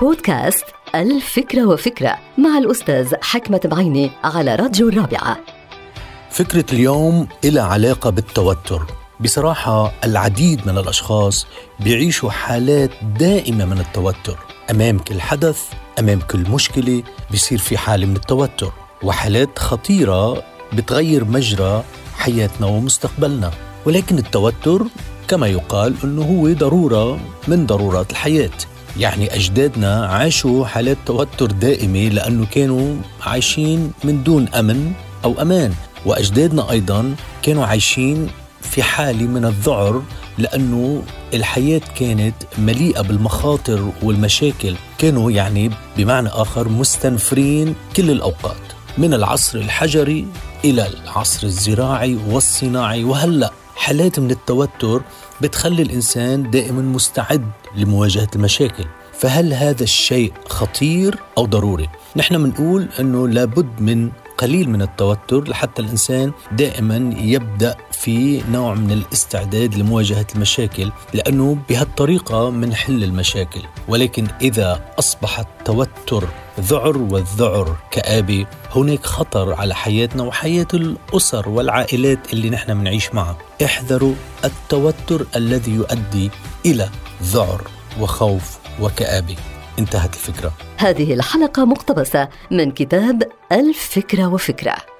بودكاست 0.00 0.64
الفكرة 0.94 1.66
وفكرة 1.66 2.18
مع 2.38 2.58
الأستاذ 2.58 3.14
حكمة 3.22 3.60
بعيني 3.64 4.10
على 4.24 4.54
راديو 4.54 4.88
الرابعة. 4.88 5.38
فكرة 6.30 6.64
اليوم 6.72 7.28
إلها 7.44 7.64
علاقة 7.64 8.10
بالتوتر. 8.10 8.86
بصراحة 9.20 9.92
العديد 10.04 10.66
من 10.66 10.78
الأشخاص 10.78 11.46
بيعيشوا 11.80 12.30
حالات 12.30 12.90
دائمة 13.18 13.64
من 13.64 13.78
التوتر. 13.78 14.38
أمام 14.70 14.98
كل 14.98 15.20
حدث 15.20 15.62
أمام 15.98 16.20
كل 16.20 16.50
مشكلة 16.50 17.02
بيصير 17.30 17.58
في 17.58 17.78
حالة 17.78 18.06
من 18.06 18.16
التوتر. 18.16 18.72
وحالات 19.02 19.58
خطيرة 19.58 20.42
بتغير 20.72 21.24
مجرى 21.24 21.84
حياتنا 22.18 22.66
ومستقبلنا. 22.66 23.50
ولكن 23.86 24.18
التوتر 24.18 24.82
كما 25.28 25.46
يقال 25.46 25.94
أنه 26.04 26.22
هو 26.22 26.52
ضرورة 26.52 27.20
من 27.48 27.66
ضرورات 27.66 28.10
الحياة. 28.10 28.73
يعني 28.98 29.34
أجدادنا 29.34 30.06
عاشوا 30.06 30.66
حالات 30.66 30.96
توتر 31.06 31.46
دائمة 31.50 32.08
لأنه 32.08 32.46
كانوا 32.46 32.96
عايشين 33.22 33.92
من 34.04 34.22
دون 34.22 34.48
أمن 34.48 34.92
أو 35.24 35.42
أمان. 35.42 35.74
وأجدادنا 36.06 36.70
أيضا 36.70 37.14
كانوا 37.42 37.66
عايشين 37.66 38.28
في 38.60 38.82
حالة 38.82 39.26
من 39.26 39.44
الذعر 39.44 40.02
لأنه 40.38 41.02
الحياة 41.34 41.80
كانت 41.98 42.34
مليئة 42.58 43.00
بالمخاطر 43.00 43.92
والمشاكل. 44.02 44.74
كانوا 44.98 45.30
يعني 45.30 45.70
بمعنى 45.96 46.28
آخر 46.28 46.68
مستنفرين 46.68 47.74
كل 47.96 48.10
الأوقات 48.10 48.56
من 48.98 49.14
العصر 49.14 49.58
الحجري 49.58 50.26
إلى 50.64 50.86
العصر 50.86 51.46
الزراعي 51.46 52.18
والصناعي. 52.28 53.04
وهلأ 53.04 53.52
حالات 53.84 54.18
من 54.18 54.30
التوتر 54.30 55.02
بتخلي 55.40 55.82
الإنسان 55.82 56.50
دائما 56.50 56.82
مستعد 56.82 57.50
لمواجهة 57.76 58.28
المشاكل 58.36 58.84
فهل 59.12 59.54
هذا 59.54 59.82
الشيء 59.82 60.32
خطير 60.48 61.18
أو 61.38 61.46
ضروري؟ 61.46 61.88
نحن 62.16 62.44
بنقول 62.44 62.88
أنه 63.00 63.28
لابد 63.28 63.80
من 63.80 64.10
قليل 64.38 64.70
من 64.70 64.82
التوتر 64.82 65.48
لحتى 65.48 65.82
الإنسان 65.82 66.32
دائما 66.52 67.14
يبدأ 67.18 67.76
في 68.04 68.42
نوع 68.50 68.74
من 68.74 68.90
الاستعداد 68.90 69.74
لمواجهة 69.74 70.26
المشاكل 70.34 70.90
لأنه 71.14 71.58
بهالطريقة 71.68 72.50
منحل 72.50 73.04
المشاكل. 73.04 73.60
ولكن 73.88 74.26
إذا 74.42 74.80
أصبح 74.98 75.38
التوتر 75.38 76.28
ذعر 76.60 76.98
والذعر 76.98 77.76
كآبة 77.90 78.46
هناك 78.74 79.06
خطر 79.06 79.52
على 79.52 79.74
حياتنا 79.74 80.22
وحياة 80.22 80.66
الأسر 80.74 81.48
والعائلات 81.48 82.32
اللي 82.32 82.50
نحن 82.50 82.80
بنعيش 82.80 83.14
معها. 83.14 83.36
احذروا 83.64 84.14
التوتر 84.44 85.26
الذي 85.36 85.72
يؤدي 85.72 86.30
إلى 86.66 86.88
ذعر 87.22 87.62
وخوف 88.00 88.58
وكآبة 88.80 89.36
انتهت 89.78 90.14
الفكرة. 90.14 90.52
هذه 90.76 91.14
الحلقة 91.14 91.64
مقتبسة 91.64 92.28
من 92.50 92.70
كتاب 92.70 93.22
الفكرة 93.52 94.26
وفكرة. 94.26 94.93